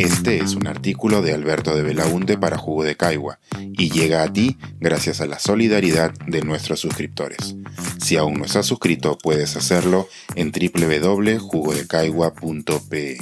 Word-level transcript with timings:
Este 0.00 0.38
es 0.38 0.54
un 0.54 0.66
artículo 0.66 1.20
de 1.20 1.34
Alberto 1.34 1.76
de 1.76 1.82
Belaunte 1.82 2.38
para 2.38 2.56
Jugo 2.56 2.84
de 2.84 2.96
Caigua 2.96 3.38
y 3.58 3.90
llega 3.90 4.22
a 4.22 4.32
ti 4.32 4.56
gracias 4.80 5.20
a 5.20 5.26
la 5.26 5.38
solidaridad 5.38 6.14
de 6.26 6.40
nuestros 6.40 6.80
suscriptores. 6.80 7.54
Si 7.98 8.16
aún 8.16 8.38
no 8.38 8.46
estás 8.46 8.64
suscrito, 8.64 9.18
puedes 9.22 9.56
hacerlo 9.56 10.08
en 10.36 10.52
www.jugodecaigua.pe. 10.52 13.18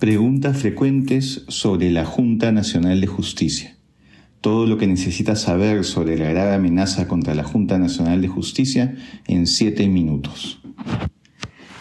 Preguntas 0.00 0.58
frecuentes 0.58 1.44
sobre 1.46 1.92
la 1.92 2.04
Junta 2.04 2.50
Nacional 2.50 3.00
de 3.00 3.06
Justicia. 3.06 3.76
Todo 4.40 4.66
lo 4.66 4.78
que 4.78 4.88
necesitas 4.88 5.42
saber 5.42 5.84
sobre 5.84 6.18
la 6.18 6.28
grave 6.28 6.54
amenaza 6.54 7.06
contra 7.06 7.36
la 7.36 7.44
Junta 7.44 7.78
Nacional 7.78 8.20
de 8.20 8.26
Justicia 8.26 8.96
en 9.28 9.46
7 9.46 9.86
minutos. 9.86 10.60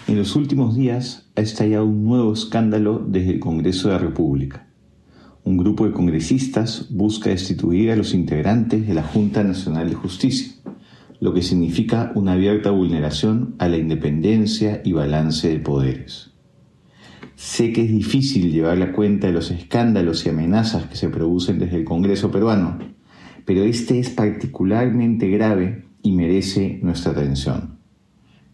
En 0.08 0.18
los 0.18 0.36
últimos 0.36 0.76
días 0.76 1.32
ha 1.36 1.41
estallado 1.41 1.84
un 1.86 2.05
nuevo 2.05 2.32
escándalo 2.32 3.04
desde 3.08 3.32
el 3.32 3.40
Congreso 3.40 3.88
de 3.88 3.96
la 3.96 4.00
República. 4.00 4.68
Un 5.44 5.58
grupo 5.58 5.88
de 5.88 5.94
congresistas 5.94 6.90
busca 6.91 7.32
destituir 7.32 7.90
a 7.90 7.96
los 7.96 8.13
integrantes 8.13 8.86
de 8.86 8.94
la 8.94 9.02
Junta 9.02 9.44
Nacional 9.44 9.90
de 9.90 9.96
Justicia, 9.96 10.54
lo 11.20 11.34
que 11.34 11.41
significa 11.41 12.12
una 12.13 12.34
abierta 12.34 12.70
vulneración 12.70 13.55
a 13.58 13.68
la 13.68 13.77
independencia 13.77 14.80
y 14.86 14.91
balance 14.91 15.49
de 15.49 15.60
poderes. 15.60 16.34
Sé 17.35 17.74
que 17.74 17.84
es 17.84 17.90
difícil 17.90 18.52
llevar 18.52 18.77
la 18.77 18.91
cuenta 18.91 19.26
de 19.26 19.34
los 19.34 19.49
escándalos 19.49 20.24
y 20.27 20.30
amenazas 20.30 20.85
que 20.85 20.98
se 20.98 21.10
producen 21.10 21.58
desde 21.58 21.77
el 21.77 21.84
Congreso 21.84 22.30
peruano, 22.30 22.77
pero 23.44 23.63
este 23.63 23.98
es 23.98 24.12
particularmente 24.12 25.30
grave 25.30 25.85
y 26.04 26.12
merece 26.12 26.80
nuestra 26.84 27.13
atención. 27.13 27.80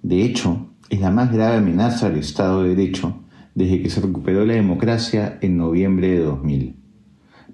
De 0.01 0.23
hecho, 0.23 0.70
es 0.91 0.99
la 0.99 1.09
más 1.09 1.31
grave 1.31 1.57
amenaza 1.57 2.07
al 2.07 2.17
Estado 2.17 2.63
de 2.63 2.75
Derecho 2.75 3.15
desde 3.55 3.81
que 3.81 3.89
se 3.89 4.01
recuperó 4.01 4.45
la 4.45 4.55
democracia 4.55 5.39
en 5.41 5.55
noviembre 5.55 6.09
de 6.09 6.19
2000. 6.19 6.75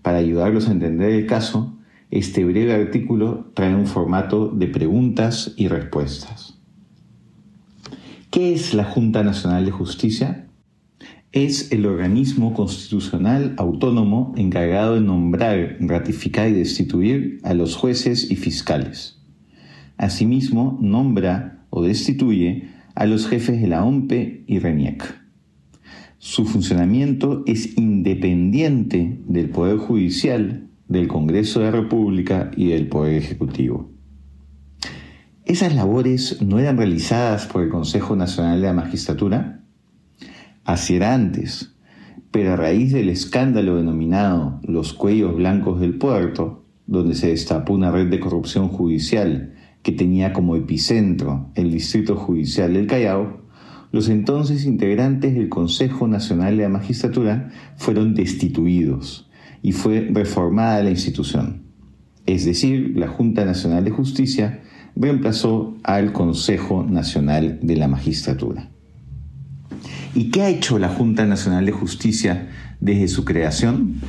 Para 0.01 0.17
ayudarlos 0.17 0.67
a 0.67 0.71
entender 0.71 1.11
el 1.11 1.27
caso, 1.27 1.77
este 2.09 2.43
breve 2.45 2.73
artículo 2.73 3.51
trae 3.53 3.75
un 3.75 3.85
formato 3.85 4.49
de 4.49 4.67
preguntas 4.67 5.53
y 5.55 5.67
respuestas. 5.67 6.57
¿Qué 8.31 8.53
es 8.53 8.73
la 8.73 8.85
Junta 8.85 9.23
Nacional 9.23 9.65
de 9.65 9.71
Justicia? 9.71 10.47
Es 11.31 11.71
el 11.71 11.85
organismo 11.85 12.55
constitucional 12.55 13.53
autónomo 13.57 14.33
encargado 14.35 14.95
de 14.95 15.01
nombrar, 15.01 15.77
ratificar 15.79 16.49
y 16.49 16.53
destituir 16.53 17.39
a 17.43 17.53
los 17.53 17.75
jueces 17.75 18.31
y 18.31 18.35
fiscales. 18.35 19.19
Asimismo, 19.97 20.79
nombra 20.81 21.65
o 21.69 21.83
destituye 21.83 22.76
a 22.97 23.05
los 23.05 23.27
jefes 23.27 23.61
de 23.61 23.67
la 23.67 23.85
OMPE 23.85 24.43
y 24.47 24.57
RENIEC. 24.57 25.03
Su 26.17 26.45
funcionamiento 26.45 27.43
es 27.45 27.77
independiente 27.77 29.21
del 29.27 29.51
Poder 29.51 29.77
Judicial, 29.77 30.67
del 30.87 31.07
Congreso 31.07 31.59
de 31.59 31.65
la 31.65 31.71
República 31.79 32.49
y 32.57 32.69
del 32.69 32.87
Poder 32.87 33.13
Ejecutivo. 33.13 33.91
¿Esas 35.45 35.75
labores 35.75 36.41
no 36.41 36.57
eran 36.57 36.77
realizadas 36.77 37.45
por 37.45 37.61
el 37.61 37.69
Consejo 37.69 38.15
Nacional 38.15 38.61
de 38.61 38.67
la 38.67 38.73
Magistratura? 38.73 39.61
Así 40.63 40.95
era 40.95 41.13
antes, 41.13 41.75
pero 42.31 42.53
a 42.53 42.55
raíz 42.55 42.93
del 42.93 43.09
escándalo 43.09 43.75
denominado 43.75 44.59
los 44.63 44.93
cuellos 44.93 45.35
blancos 45.35 45.79
del 45.79 45.99
puerto, 45.99 46.65
donde 46.87 47.13
se 47.13 47.27
destapó 47.27 47.75
una 47.75 47.91
red 47.91 48.07
de 48.07 48.19
corrupción 48.19 48.69
judicial 48.69 49.53
que 49.87 49.93
tenía 49.93 50.33
como 50.33 50.57
epicentro 50.57 51.49
el 51.55 51.71
Distrito 51.71 52.17
Judicial 52.17 52.73
del 52.73 52.87
Callao, 52.87 53.39
los 53.93 54.09
entonces 54.09 54.65
integrantes 54.65 55.33
del 55.33 55.47
Consejo 55.47 56.09
Nacional 56.09 56.57
de 56.57 56.63
la 56.63 56.67
Magistratura 56.67 57.51
fueron 57.77 58.13
destituidos 58.13 59.29
y 59.61 59.71
fue 59.71 60.09
reformada 60.11 60.83
la 60.83 60.89
institución. 60.89 61.61
Es 62.25 62.43
decir, 62.43 62.97
la 62.97 63.07
Junta 63.07 63.45
Nacional 63.45 63.85
de 63.85 63.91
Justicia 63.91 64.61
reemplazó 64.93 65.77
al 65.83 66.11
Consejo 66.11 66.83
Nacional 66.83 67.57
de 67.61 67.77
la 67.77 67.87
Magistratura. 67.87 68.69
¿Y 70.13 70.31
qué 70.31 70.41
ha 70.41 70.49
hecho 70.49 70.79
la 70.79 70.89
Junta 70.89 71.25
Nacional 71.25 71.65
de 71.65 71.71
Justicia 71.71 72.49
desde 72.81 73.07
su 73.07 73.23
creación? 73.23 74.01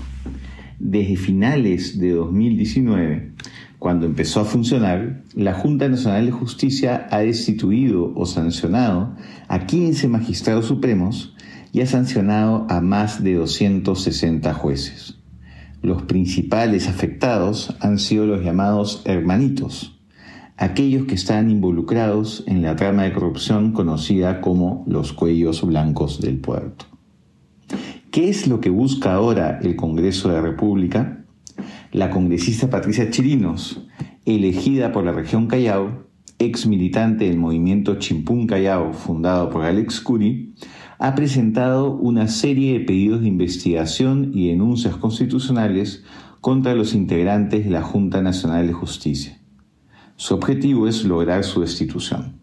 Desde 0.81 1.15
finales 1.15 2.01
de 2.01 2.11
2019, 2.11 3.33
cuando 3.79 4.07
empezó 4.07 4.41
a 4.41 4.45
funcionar, 4.45 5.23
la 5.35 5.55
Junta 5.55 5.89
Nacional 5.89 6.27
de 6.27 6.33
Justicia 6.33 7.07
ha 7.11 7.19
destituido 7.19 8.13
o 8.17 8.27
sancionado 8.27 9.15
a 9.47 9.67
15 9.67 10.09
magistrados 10.09 10.67
supremos 10.67 11.37
y 11.73 11.83
ha 11.83 11.87
sancionado 11.87 12.67
a 12.69 12.81
más 12.81 13.23
de 13.23 13.35
260 13.35 14.53
jueces. 14.55 15.19
Los 15.81 16.03
principales 16.03 16.89
afectados 16.89 17.77
han 17.81 18.01
sido 18.01 18.27
los 18.27 18.45
llamados 18.45 19.03
hermanitos, 19.05 19.97
aquellos 20.57 21.07
que 21.07 21.15
están 21.15 21.49
involucrados 21.49 22.43
en 22.49 22.63
la 22.63 22.75
trama 22.75 23.05
de 23.05 23.13
corrupción 23.13 23.73
conocida 23.73 24.41
como 24.41 24.85
los 24.89 25.13
cuellos 25.13 25.65
blancos 25.65 26.21
del 26.21 26.39
puerto. 26.39 26.87
¿Qué 28.11 28.29
es 28.29 28.49
lo 28.49 28.61
que 28.61 28.71
busca 28.71 29.15
ahora 29.15 29.61
el 29.63 29.77
Congreso 29.77 30.31
de 30.31 30.35
la 30.35 30.41
República? 30.41 31.25
La 31.99 32.11
congresista 32.11 32.71
Patricia 32.71 33.11
Chirinos, 33.11 33.85
elegida 34.25 34.93
por 34.93 35.05
la 35.05 35.11
región 35.11 35.49
Callao, 35.49 36.07
ex 36.39 36.65
militante 36.69 37.25
del 37.25 37.39
movimiento 37.39 37.97
Chimpún 37.97 38.47
Callao, 38.47 38.93
fundado 38.93 39.51
por 39.51 39.65
Alex 39.65 40.01
Curi, 40.01 40.55
ha 41.01 41.17
presentado 41.17 41.91
una 41.91 42.29
serie 42.29 42.75
de 42.79 42.85
pedidos 42.85 43.23
de 43.23 43.27
investigación 43.27 44.31
y 44.33 44.47
denuncias 44.47 44.95
constitucionales 44.95 46.05
contra 46.41 46.77
los 46.77 46.95
integrantes 46.95 47.65
de 47.65 47.71
la 47.73 47.83
Junta 47.83 48.23
Nacional 48.23 48.69
de 48.69 48.75
Justicia. 48.75 49.41
Su 50.15 50.35
objetivo 50.35 50.87
es 50.87 51.05
lograr 51.05 51.43
su 51.43 51.63
destitución. 51.63 52.41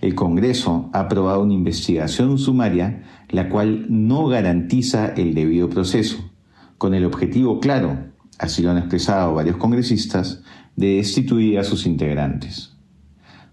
El 0.00 0.16
Congreso 0.16 0.90
ha 0.92 1.02
aprobado 1.02 1.44
una 1.44 1.54
investigación 1.54 2.38
sumaria 2.38 3.04
la 3.28 3.48
cual 3.48 3.86
no 3.88 4.26
garantiza 4.26 5.06
el 5.06 5.32
debido 5.32 5.70
proceso, 5.70 6.28
con 6.76 6.92
el 6.92 7.04
objetivo 7.04 7.60
claro 7.60 8.12
así 8.38 8.62
lo 8.62 8.70
han 8.70 8.78
expresado 8.78 9.34
varios 9.34 9.56
congresistas, 9.56 10.42
de 10.76 10.96
destituir 10.96 11.58
a 11.58 11.64
sus 11.64 11.86
integrantes. 11.86 12.74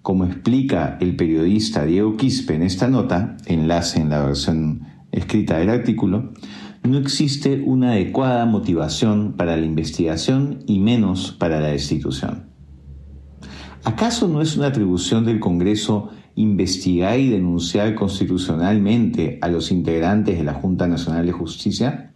Como 0.02 0.25
explica 0.25 0.97
el 1.00 1.16
periodista 1.16 1.86
Diego 1.86 2.18
Quispe 2.18 2.56
en 2.56 2.64
esta 2.64 2.88
nota, 2.88 3.38
enlace 3.46 4.00
en 4.00 4.09
la 4.09 4.25
versión 4.25 4.88
escrita 5.12 5.59
del 5.59 5.69
artículo, 5.69 6.34
no 6.84 6.97
existe 6.97 7.62
una 7.64 7.92
adecuada 7.92 8.46
motivación 8.46 9.34
para 9.38 9.56
la 9.56 9.66
investigación 9.66 10.64
y 10.66 10.80
menos 10.80 11.31
para 11.31 11.59
la 11.59 11.68
destitución. 11.68 12.48
¿Acaso 13.84 14.28
no 14.28 14.42
es 14.42 14.58
una 14.58 14.68
atribución 14.68 15.25
del 15.25 15.40
Congreso 15.40 16.09
investigar 16.36 17.19
y 17.19 17.30
denunciar 17.30 17.94
constitucionalmente 17.94 19.38
a 19.42 19.48
los 19.48 19.72
integrantes 19.72 20.38
de 20.38 20.44
la 20.44 20.53
Junta 20.53 20.88
Nacional 20.88 21.25
de 21.25 21.31
Justicia? 21.31 22.13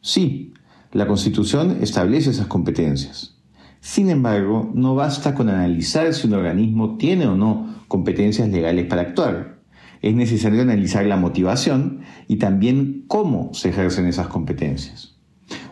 Sí, 0.00 0.52
la 0.92 1.06
Constitución 1.06 1.78
establece 1.80 2.30
esas 2.30 2.48
competencias. 2.48 3.36
Sin 3.80 4.10
embargo, 4.10 4.70
no 4.74 4.94
basta 4.94 5.34
con 5.34 5.48
analizar 5.48 6.12
si 6.12 6.26
un 6.26 6.34
organismo 6.34 6.96
tiene 6.96 7.26
o 7.26 7.36
no 7.36 7.76
competencias 7.86 8.48
legales 8.48 8.86
para 8.86 9.02
actuar. 9.02 9.60
Es 10.02 10.14
necesario 10.14 10.62
analizar 10.62 11.06
la 11.06 11.16
motivación 11.16 12.00
y 12.26 12.36
también 12.36 13.04
cómo 13.06 13.50
se 13.54 13.68
ejercen 13.68 14.06
esas 14.06 14.28
competencias. 14.28 15.16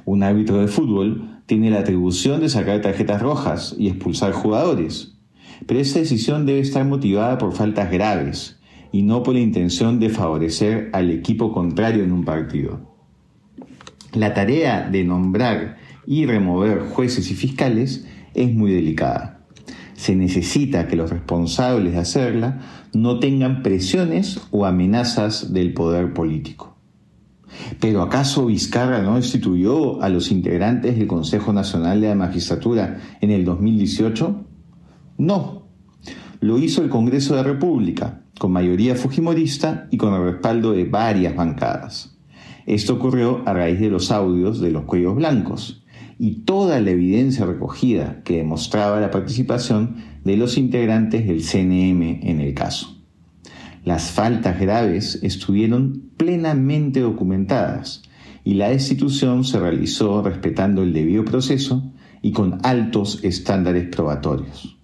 Un 0.04 0.22
árbitro 0.22 0.60
de 0.60 0.68
fútbol 0.68 1.42
tiene 1.46 1.70
la 1.70 1.80
atribución 1.80 2.40
de 2.40 2.48
sacar 2.48 2.80
tarjetas 2.80 3.20
rojas 3.20 3.74
y 3.76 3.88
expulsar 3.88 4.32
jugadores, 4.32 5.18
pero 5.66 5.80
esa 5.80 5.98
decisión 5.98 6.46
debe 6.46 6.60
estar 6.60 6.84
motivada 6.84 7.38
por 7.38 7.52
faltas 7.52 7.90
graves 7.90 8.60
y 8.92 9.02
no 9.02 9.22
por 9.22 9.34
la 9.34 9.40
intención 9.40 9.98
de 9.98 10.10
favorecer 10.10 10.90
al 10.92 11.10
equipo 11.10 11.52
contrario 11.52 12.04
en 12.04 12.12
un 12.12 12.24
partido. 12.24 12.87
La 14.14 14.32
tarea 14.32 14.88
de 14.88 15.04
nombrar 15.04 15.76
y 16.06 16.24
remover 16.24 16.80
jueces 16.80 17.30
y 17.30 17.34
fiscales 17.34 18.06
es 18.34 18.54
muy 18.54 18.72
delicada. 18.72 19.40
Se 19.94 20.14
necesita 20.14 20.86
que 20.86 20.96
los 20.96 21.10
responsables 21.10 21.92
de 21.92 21.98
hacerla 21.98 22.60
no 22.94 23.18
tengan 23.18 23.62
presiones 23.62 24.40
o 24.50 24.64
amenazas 24.64 25.52
del 25.52 25.74
poder 25.74 26.14
político. 26.14 26.76
¿Pero 27.80 28.02
acaso 28.02 28.46
Vizcarra 28.46 29.02
no 29.02 29.16
destituyó 29.16 30.00
a 30.02 30.08
los 30.08 30.30
integrantes 30.30 30.96
del 30.96 31.06
Consejo 31.06 31.52
Nacional 31.52 32.00
de 32.00 32.08
la 32.08 32.14
Magistratura 32.14 33.00
en 33.20 33.30
el 33.30 33.44
2018? 33.44 34.44
No. 35.18 35.68
Lo 36.40 36.58
hizo 36.58 36.82
el 36.82 36.88
Congreso 36.88 37.34
de 37.34 37.42
la 37.42 37.48
República, 37.48 38.22
con 38.38 38.52
mayoría 38.52 38.94
fujimorista 38.94 39.88
y 39.90 39.96
con 39.96 40.14
el 40.14 40.22
respaldo 40.22 40.72
de 40.72 40.84
varias 40.84 41.34
bancadas. 41.34 42.17
Esto 42.68 42.92
ocurrió 42.92 43.40
a 43.46 43.54
raíz 43.54 43.80
de 43.80 43.88
los 43.88 44.10
audios 44.10 44.60
de 44.60 44.70
los 44.70 44.84
cuellos 44.84 45.16
blancos 45.16 45.82
y 46.18 46.40
toda 46.40 46.82
la 46.82 46.90
evidencia 46.90 47.46
recogida 47.46 48.22
que 48.24 48.36
demostraba 48.36 49.00
la 49.00 49.10
participación 49.10 49.96
de 50.22 50.36
los 50.36 50.58
integrantes 50.58 51.26
del 51.26 51.42
CNM 51.42 52.28
en 52.28 52.40
el 52.42 52.52
caso. 52.52 52.94
Las 53.86 54.10
faltas 54.10 54.60
graves 54.60 55.18
estuvieron 55.22 56.10
plenamente 56.18 57.00
documentadas 57.00 58.02
y 58.44 58.52
la 58.52 58.68
destitución 58.68 59.44
se 59.44 59.58
realizó 59.58 60.20
respetando 60.20 60.82
el 60.82 60.92
debido 60.92 61.24
proceso 61.24 61.90
y 62.20 62.32
con 62.32 62.58
altos 62.64 63.20
estándares 63.24 63.88
probatorios. 63.88 64.76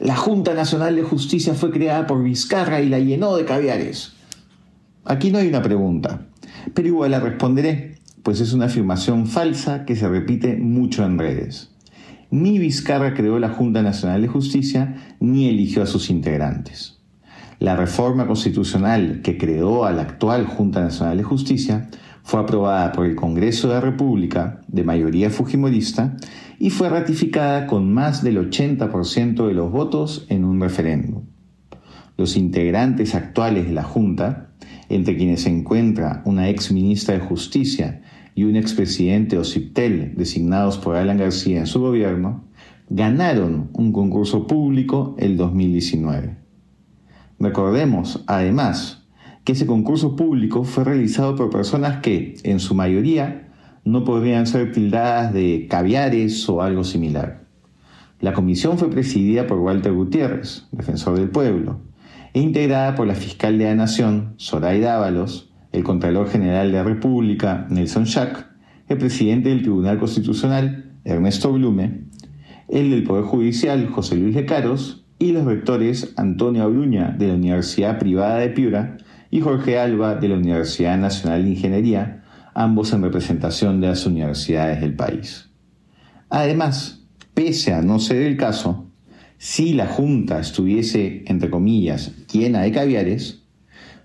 La 0.00 0.16
Junta 0.16 0.52
Nacional 0.52 0.96
de 0.96 1.04
Justicia 1.04 1.54
fue 1.54 1.70
creada 1.70 2.08
por 2.08 2.24
Vizcarra 2.24 2.80
y 2.80 2.88
la 2.88 2.98
llenó 2.98 3.36
de 3.36 3.44
caviares. 3.44 4.14
Aquí 5.04 5.30
no 5.30 5.38
hay 5.38 5.46
una 5.46 5.62
pregunta, 5.62 6.26
pero 6.74 6.88
igual 6.88 7.10
la 7.10 7.20
responderé, 7.20 7.96
pues 8.22 8.40
es 8.40 8.52
una 8.52 8.66
afirmación 8.66 9.26
falsa 9.26 9.84
que 9.84 9.96
se 9.96 10.08
repite 10.08 10.56
mucho 10.56 11.04
en 11.04 11.18
redes. 11.18 11.72
Ni 12.30 12.58
Vizcarra 12.58 13.14
creó 13.14 13.38
la 13.38 13.50
Junta 13.50 13.82
Nacional 13.82 14.22
de 14.22 14.28
Justicia 14.28 15.16
ni 15.20 15.48
eligió 15.48 15.82
a 15.82 15.86
sus 15.86 16.08
integrantes. 16.08 16.98
La 17.58 17.76
reforma 17.76 18.26
constitucional 18.26 19.20
que 19.22 19.36
creó 19.38 19.84
a 19.84 19.92
la 19.92 20.02
actual 20.02 20.46
Junta 20.46 20.80
Nacional 20.80 21.18
de 21.18 21.22
Justicia 21.22 21.88
fue 22.22 22.40
aprobada 22.40 22.92
por 22.92 23.06
el 23.06 23.16
Congreso 23.16 23.68
de 23.68 23.74
la 23.74 23.80
República 23.80 24.60
de 24.68 24.84
mayoría 24.84 25.30
fujimorista 25.30 26.16
y 26.58 26.70
fue 26.70 26.88
ratificada 26.88 27.66
con 27.66 27.92
más 27.92 28.22
del 28.22 28.38
80% 28.38 29.46
de 29.46 29.54
los 29.54 29.70
votos 29.70 30.26
en 30.28 30.44
un 30.44 30.60
referéndum. 30.60 31.24
Los 32.16 32.36
integrantes 32.36 33.14
actuales 33.14 33.66
de 33.66 33.72
la 33.72 33.82
Junta, 33.82 34.51
entre 34.88 35.16
quienes 35.16 35.42
se 35.42 35.50
encuentra 35.50 36.22
una 36.24 36.48
ex 36.48 36.72
ministra 36.72 37.14
de 37.14 37.20
Justicia 37.20 38.02
y 38.34 38.44
un 38.44 38.56
expresidente 38.56 39.38
OCIPTEL 39.38 40.14
designados 40.16 40.78
por 40.78 40.96
Alan 40.96 41.18
García 41.18 41.60
en 41.60 41.66
su 41.66 41.80
gobierno, 41.80 42.44
ganaron 42.88 43.70
un 43.72 43.92
concurso 43.92 44.46
público 44.46 45.14
el 45.18 45.36
2019. 45.36 46.36
Recordemos, 47.38 48.22
además, 48.26 49.06
que 49.44 49.52
ese 49.52 49.66
concurso 49.66 50.14
público 50.14 50.64
fue 50.64 50.84
realizado 50.84 51.34
por 51.34 51.50
personas 51.50 52.00
que, 52.00 52.34
en 52.44 52.60
su 52.60 52.74
mayoría, 52.74 53.48
no 53.84 54.04
podrían 54.04 54.46
ser 54.46 54.72
tildadas 54.72 55.32
de 55.32 55.66
caviares 55.68 56.48
o 56.48 56.62
algo 56.62 56.84
similar. 56.84 57.42
La 58.20 58.32
comisión 58.32 58.78
fue 58.78 58.88
presidida 58.88 59.48
por 59.48 59.58
Walter 59.58 59.92
Gutiérrez, 59.92 60.68
defensor 60.70 61.18
del 61.18 61.30
pueblo, 61.30 61.80
integrada 62.40 62.94
por 62.94 63.06
la 63.06 63.14
fiscal 63.14 63.58
de 63.58 63.64
la 63.64 63.74
Nación, 63.74 64.34
Zoraida 64.38 64.96
Ábalos, 64.96 65.52
el 65.72 65.84
Contralor 65.84 66.28
General 66.28 66.70
de 66.70 66.78
la 66.78 66.84
República, 66.84 67.66
Nelson 67.68 68.04
Schack, 68.04 68.48
el 68.88 68.98
presidente 68.98 69.48
del 69.48 69.62
Tribunal 69.62 69.98
Constitucional, 69.98 70.92
Ernesto 71.04 71.52
Blume, 71.52 72.04
el 72.68 72.90
del 72.90 73.04
Poder 73.04 73.24
Judicial, 73.24 73.88
José 73.88 74.16
Luis 74.16 74.34
Lecaros, 74.34 75.02
y 75.22 75.30
los 75.30 75.44
rectores 75.44 76.14
Antonio 76.16 76.64
Abruña 76.64 77.14
de 77.16 77.28
la 77.28 77.34
Universidad 77.34 78.00
Privada 78.00 78.38
de 78.38 78.48
Piura 78.48 78.96
y 79.30 79.40
Jorge 79.40 79.78
Alba 79.78 80.16
de 80.16 80.26
la 80.26 80.34
Universidad 80.34 80.98
Nacional 80.98 81.44
de 81.44 81.50
Ingeniería, 81.50 82.24
ambos 82.54 82.92
en 82.92 83.02
representación 83.02 83.80
de 83.80 83.86
las 83.86 84.04
universidades 84.04 84.80
del 84.80 84.96
país. 84.96 85.48
Además, 86.28 87.06
pese 87.34 87.72
a 87.72 87.82
no 87.82 88.00
ser 88.00 88.22
el 88.22 88.36
caso, 88.36 88.90
si 89.44 89.72
la 89.72 89.88
Junta 89.88 90.38
estuviese, 90.38 91.24
entre 91.26 91.50
comillas, 91.50 92.12
llena 92.32 92.62
de 92.62 92.70
caviares, 92.70 93.42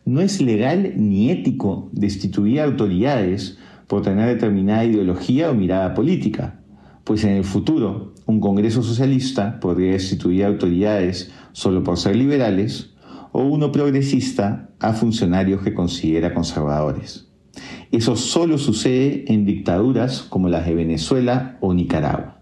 no 0.03 0.19
es 0.19 0.41
legal 0.41 0.93
ni 0.95 1.29
ético 1.29 1.91
destituir 1.91 2.59
autoridades 2.59 3.59
por 3.85 4.01
tener 4.01 4.29
determinada 4.29 4.83
ideología 4.83 5.51
o 5.51 5.53
mirada 5.53 5.93
política, 5.93 6.59
pues 7.03 7.23
en 7.23 7.33
el 7.33 7.43
futuro 7.43 8.15
un 8.25 8.39
Congreso 8.39 8.81
socialista 8.81 9.59
podría 9.59 9.91
destituir 9.91 10.43
autoridades 10.43 11.31
solo 11.51 11.83
por 11.83 11.99
ser 11.99 12.15
liberales 12.15 12.95
o 13.31 13.43
uno 13.43 13.71
progresista 13.71 14.71
a 14.79 14.93
funcionarios 14.93 15.61
que 15.61 15.75
considera 15.75 16.33
conservadores. 16.33 17.27
Eso 17.91 18.15
solo 18.15 18.57
sucede 18.57 19.31
en 19.31 19.45
dictaduras 19.45 20.23
como 20.23 20.49
las 20.49 20.65
de 20.65 20.73
Venezuela 20.73 21.59
o 21.61 21.75
Nicaragua. 21.75 22.36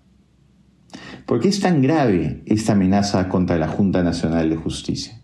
¿Por 1.25 1.39
qué 1.39 1.47
es 1.47 1.59
tan 1.59 1.81
grave 1.81 2.43
esta 2.45 2.73
amenaza 2.73 3.29
contra 3.29 3.57
la 3.57 3.67
Junta 3.67 4.03
Nacional 4.03 4.47
de 4.47 4.57
Justicia? 4.57 5.21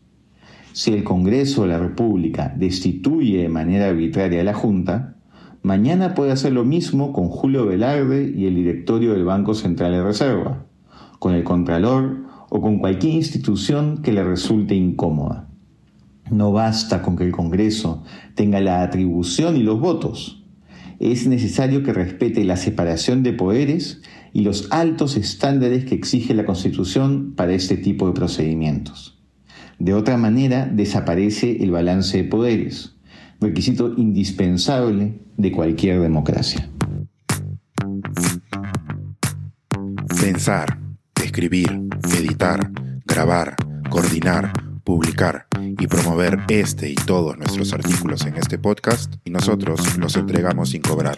Si 0.73 0.91
el 0.91 1.03
Congreso 1.03 1.61
de 1.61 1.67
la 1.67 1.77
República 1.77 2.51
destituye 2.57 3.43
de 3.43 3.49
manera 3.49 3.89
arbitraria 3.89 4.41
a 4.41 4.43
la 4.43 4.55
Junta, 4.55 5.17
mañana 5.61 6.15
puede 6.15 6.31
hacer 6.31 6.53
lo 6.53 6.65
mismo 6.65 7.13
con 7.13 7.27
Julio 7.27 7.67
Velarde 7.67 8.33
y 8.35 8.47
el 8.47 8.55
directorio 8.55 9.13
del 9.13 9.25
Banco 9.25 9.53
Central 9.53 9.91
de 9.91 10.01
Reserva, 10.01 10.65
con 11.19 11.35
el 11.35 11.43
Contralor 11.43 12.23
o 12.49 12.61
con 12.61 12.79
cualquier 12.79 13.13
institución 13.13 14.01
que 14.01 14.11
le 14.11 14.23
resulte 14.23 14.73
incómoda. 14.73 15.49
No 16.31 16.51
basta 16.51 17.03
con 17.03 17.15
que 17.15 17.25
el 17.25 17.31
Congreso 17.31 18.01
tenga 18.33 18.59
la 18.59 18.81
atribución 18.81 19.55
y 19.55 19.61
los 19.61 19.79
votos. 19.79 20.43
Es 20.99 21.27
necesario 21.27 21.83
que 21.83 21.93
respete 21.93 22.43
la 22.43 22.57
separación 22.57 23.21
de 23.21 23.33
poderes 23.33 24.01
y 24.33 24.41
los 24.41 24.67
altos 24.71 25.17
estándares 25.17 25.85
que 25.85 25.95
exige 25.95 26.33
la 26.33 26.45
Constitución 26.45 27.33
para 27.35 27.53
este 27.53 27.77
tipo 27.77 28.07
de 28.07 28.13
procedimientos. 28.13 29.19
De 29.79 29.93
otra 29.93 30.17
manera, 30.17 30.67
desaparece 30.67 31.63
el 31.63 31.71
balance 31.71 32.17
de 32.17 32.23
poderes, 32.23 32.95
requisito 33.39 33.93
indispensable 33.97 35.19
de 35.37 35.51
cualquier 35.51 35.99
democracia. 36.01 36.69
Pensar, 40.21 40.77
escribir, 41.23 41.81
editar, 42.15 42.71
grabar, 43.05 43.55
coordinar, 43.89 44.53
publicar 44.83 45.47
y 45.59 45.87
promover 45.87 46.39
este 46.49 46.89
y 46.89 46.95
todos 46.95 47.37
nuestros 47.37 47.73
artículos 47.73 48.25
en 48.25 48.37
este 48.37 48.59
podcast 48.59 49.15
y 49.25 49.31
nosotros 49.31 49.97
los 49.97 50.15
entregamos 50.15 50.69
sin 50.69 50.81
cobrar. 50.81 51.17